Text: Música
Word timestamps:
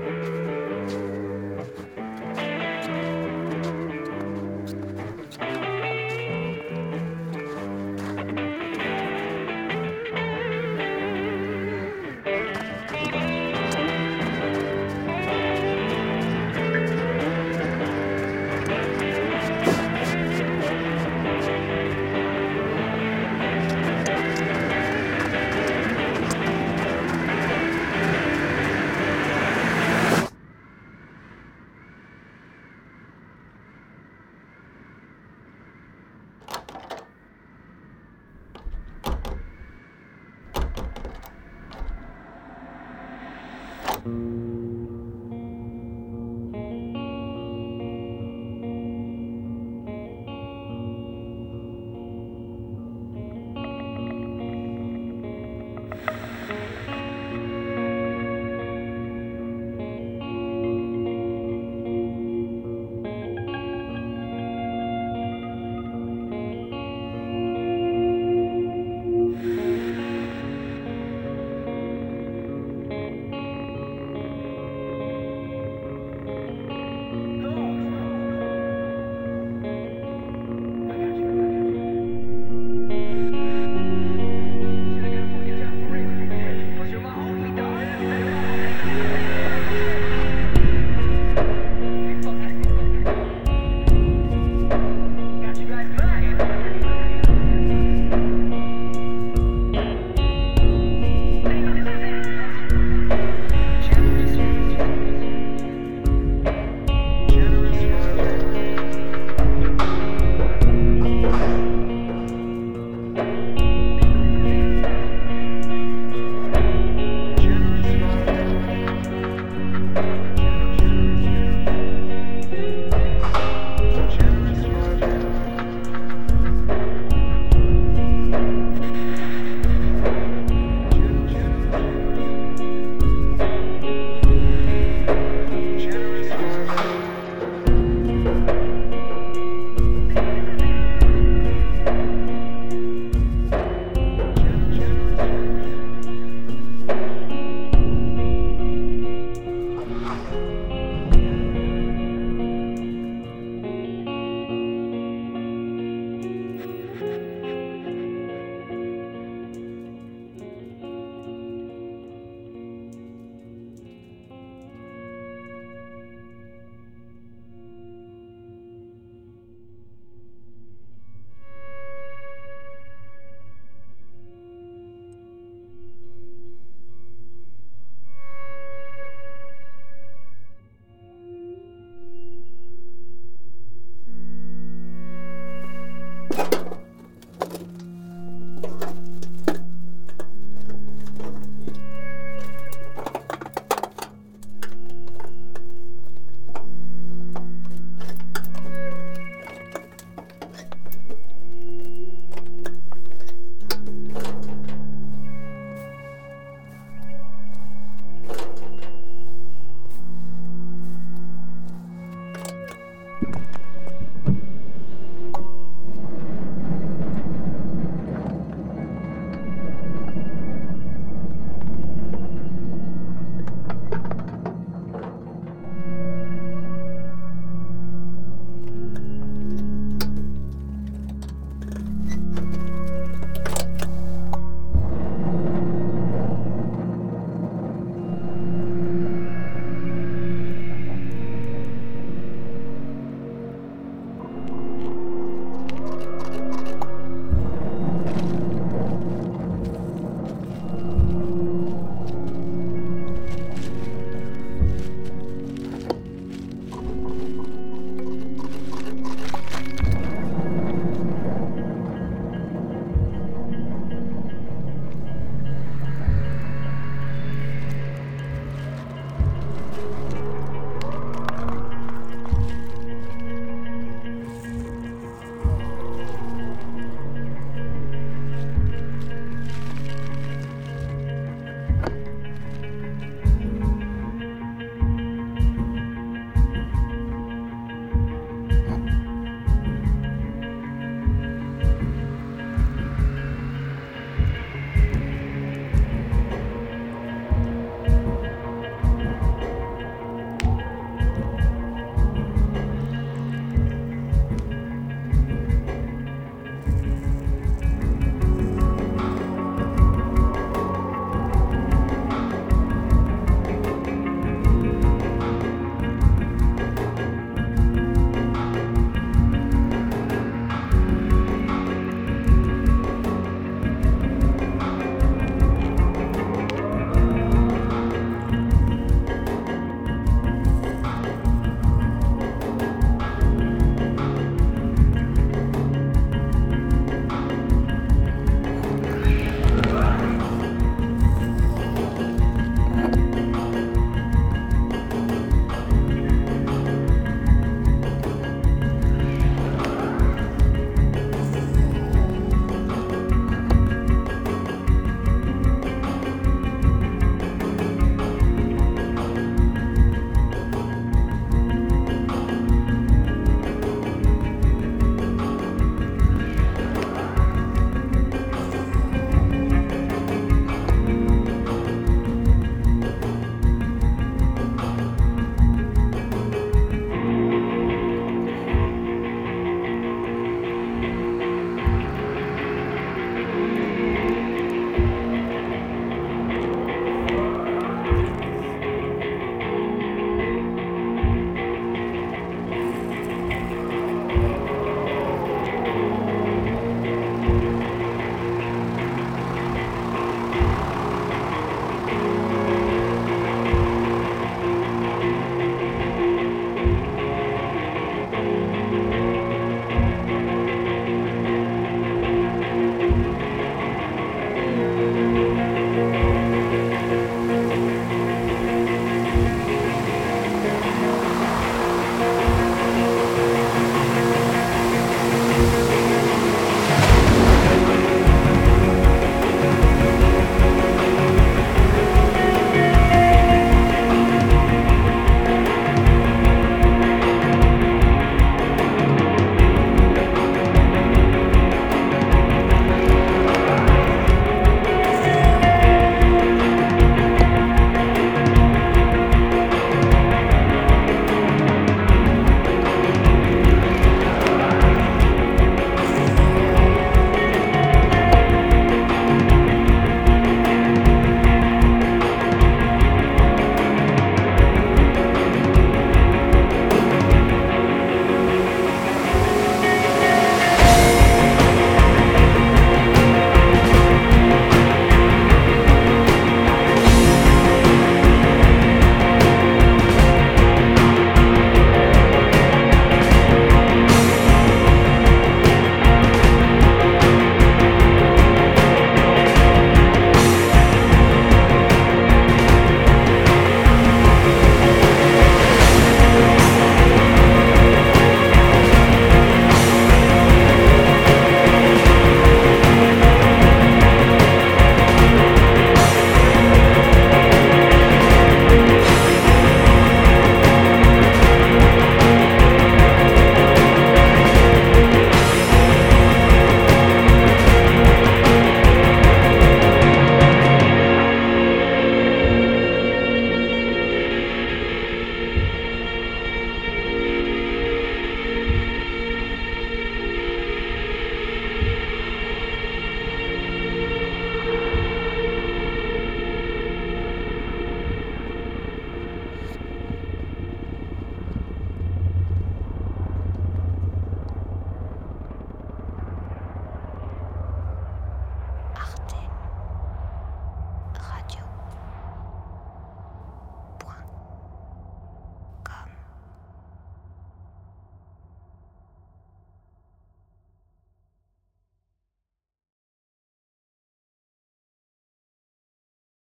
Música 0.00 0.61